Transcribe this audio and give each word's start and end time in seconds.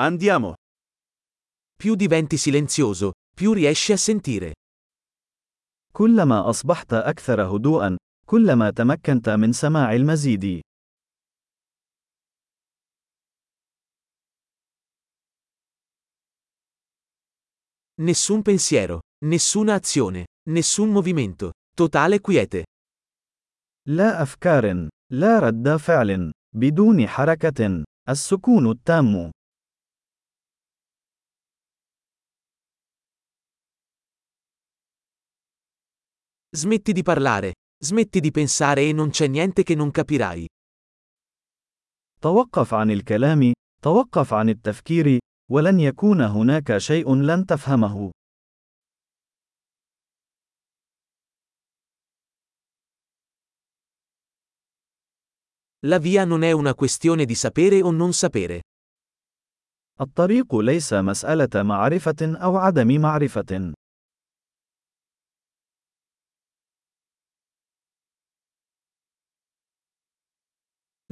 Andiamo. 0.00 0.54
Più 1.74 1.94
diventi 1.96 2.36
silenzioso, 2.36 3.12
più 3.36 3.52
riesci 3.52 3.92
a 3.92 3.96
sentire. 3.96 4.52
كلما 5.92 6.50
أصبحت 6.50 6.92
أكثر 6.92 7.42
هدوءا، 7.42 7.96
كلما 8.26 8.70
تمكنت 8.70 9.28
من 9.28 9.52
سماع 9.52 9.92
المزيد. 9.94 10.60
Nessun 18.00 18.42
pensiero, 18.42 19.00
nessuna 19.24 19.74
azione, 19.74 20.26
nessun 20.50 20.90
movimento. 20.90 21.50
Totale 21.74 22.20
quiete. 22.20 22.64
لا 23.88 24.22
أفكار، 24.22 24.88
لا 25.12 25.38
رد 25.38 25.76
فعل، 25.76 26.32
بدون 26.56 27.06
حركة، 27.08 27.84
السكون 28.08 28.70
التام. 28.70 29.30
Smetti 36.55 36.91
di 36.91 37.03
parlare, 37.03 37.53
smetti 37.83 38.19
di 38.19 38.31
pensare 38.31 38.81
e 38.81 38.93
non 38.93 39.09
c'è 39.09 39.27
niente 39.27 39.63
che 39.63 39.75
non 39.75 39.91
capirai. 39.91 40.47
توقف 42.21 42.73
عن 42.73 42.91
الكلام، 42.91 43.53
توقف 43.83 44.33
عن 44.33 44.49
التفكير، 44.49 45.19
ولن 45.51 45.79
يكون 45.79 46.21
هناك 46.21 46.77
شيء 46.77 47.15
لن 47.15 47.45
تفهمه. 47.45 48.11
La 55.85 55.99
via 55.99 56.23
non 56.23 56.43
è 56.43 56.51
una 56.51 56.73
questione 56.75 57.25
di 57.25 57.35
sapere 57.35 57.81
o 57.81 57.91
non 57.91 58.13
sapere. 58.13 58.61
الطريق 60.01 60.55
ليس 60.55 60.93
مسألة 60.93 61.63
معرفة 61.63 62.15
أو 62.21 62.57
عدم 62.57 63.01
معرفة. 63.01 63.73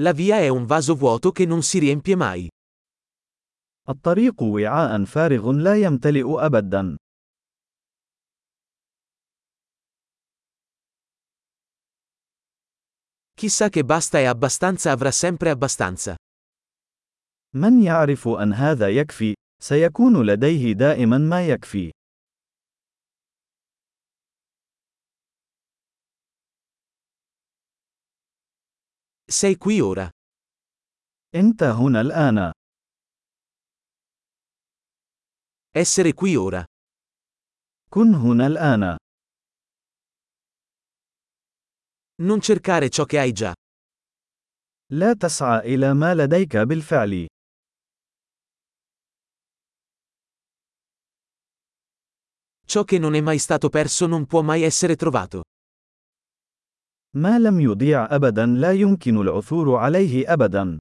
La 0.00 0.12
via 0.12 0.38
è 0.38 0.48
un 0.48 0.64
vaso 0.64 0.94
vuoto 0.94 1.30
che 1.30 1.44
non 1.44 1.62
si 1.62 1.78
riempie 1.78 2.16
mai. 2.16 2.48
الطريق 3.88 4.42
وعاء 4.42 5.04
فارغ 5.04 5.52
لا 5.52 5.74
يمتلئ 5.76 6.24
أبدا. 6.38 6.96
Chissà 13.34 13.68
che 13.68 13.84
basta 13.84 14.18
e 14.18 14.26
abbastanza 14.26 14.90
avrà 14.92 15.10
sempre 15.10 15.50
abbastanza. 15.50 16.16
من 17.54 17.82
يعرف 17.82 18.28
أن 18.28 18.52
هذا 18.52 18.88
يكفي، 18.88 19.34
سيكون 19.62 20.26
لديه 20.26 20.72
دائما 20.72 21.18
ما 21.18 21.46
يكفي. 21.46 21.90
Sei 29.34 29.56
qui 29.56 29.80
ora. 29.80 30.10
أنت 31.34 31.62
هنا 31.62 32.00
الآن. 32.00 32.52
Essere 35.74 36.12
qui 36.14 36.36
ora. 36.36 36.64
كن 37.90 38.14
هنا 38.14 38.46
الآن. 38.46 38.96
Non 42.22 42.40
cercare 42.40 42.88
ciò 42.90 43.04
che 43.04 43.18
hai 43.18 43.32
già. 43.32 43.54
لا 44.92 45.12
تسعى 45.12 45.74
إلى 45.74 45.94
ما 45.94 46.14
لديك 46.14 46.56
بالفعل. 46.56 47.26
Ciò 52.66 52.84
che 52.84 52.98
non 52.98 53.14
è 53.14 53.20
mai 53.20 53.38
stato 53.38 53.68
perso 53.68 54.06
non 54.06 54.26
può 54.26 54.42
mai 54.42 54.62
essere 54.62 54.96
trovato. 54.96 55.42
ما 57.15 57.39
لم 57.39 57.59
يضيع 57.59 58.15
أبدا 58.15 58.45
لا 58.45 58.71
يمكن 58.71 59.17
العثور 59.17 59.75
عليه 59.75 60.33
أبدا. 60.33 60.79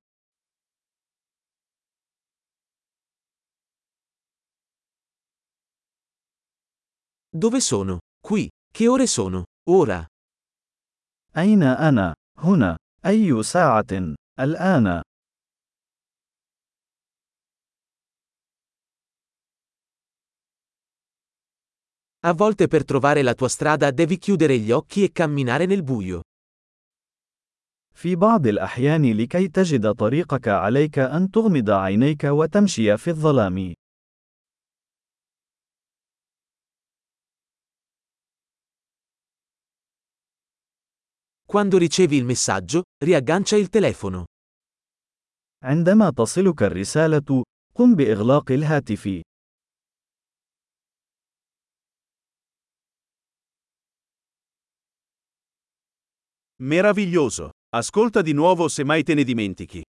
Dove 7.36 7.60
sono? 7.60 7.98
Qui. 8.20 8.48
Che 8.72 8.88
ore 8.88 9.06
sono? 9.06 9.44
Ora. 9.68 10.06
أين 11.36 11.62
أنا؟ 11.62 12.14
هنا. 12.38 12.76
أي 13.06 13.42
ساعة؟ 13.42 14.14
الآن. 14.40 15.02
A 22.25 22.33
volte 22.33 22.67
per 22.67 22.83
trovare 22.83 23.21
la 23.21 23.33
tua 23.33 23.47
strada 23.47 23.91
devi 23.91 24.17
chiudere 24.17 24.57
gli 24.57 24.71
occhi 24.71 25.03
e 25.03 25.11
camminare 25.11 25.65
nel 25.65 25.83
buio. 25.83 26.21
في 27.93 28.15
بعض 28.15 28.47
الأحيان 28.47 29.13
لكي 29.13 29.47
تجد 29.47 29.91
طريقك 29.95 30.47
عليك 30.47 30.99
أن 30.99 31.31
تغمض 31.31 31.69
عينيك 31.69 32.23
وتمشي 32.23 32.97
في 32.97 33.09
الظلام. 33.09 33.73
Quando 41.45 41.77
ricevi 41.77 42.15
il 42.15 42.25
messaggio, 42.25 42.83
riaggancia 43.03 43.55
il 43.55 43.69
telefono. 43.69 44.25
عندما 45.63 46.09
تصلك 46.09 46.63
الرسالة، 46.63 47.43
قم 47.75 47.95
بإغلاق 47.95 48.51
الهاتف. 48.51 49.21
Meraviglioso. 56.62 57.50
Ascolta 57.74 58.22
di 58.22 58.32
nuovo 58.32 58.68
se 58.68 58.84
mai 58.84 59.02
te 59.02 59.14
ne 59.14 59.24
dimentichi. 59.24 59.82